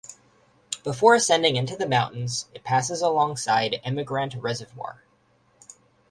Before 0.83 1.13
ascending 1.13 1.57
into 1.57 1.75
the 1.77 1.87
mountains, 1.87 2.47
it 2.55 2.63
passes 2.63 3.03
alongside 3.03 3.79
Emigrant 3.83 4.33
Reservoir. 4.33 5.03